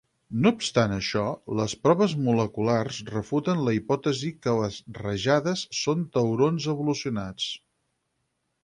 No 0.43 0.51
obstant 0.59 0.93
això, 0.93 1.25
les 1.59 1.75
proves 1.87 2.15
moleculars 2.29 3.03
refuten 3.11 3.61
la 3.69 3.75
hipòtesi 3.81 4.33
que 4.47 4.57
les 4.63 4.81
rajades 5.03 5.67
són 5.83 6.05
taurons 6.19 6.71
evolucionats. 6.77 7.51